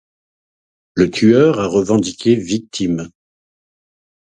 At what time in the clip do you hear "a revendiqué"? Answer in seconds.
1.59-2.33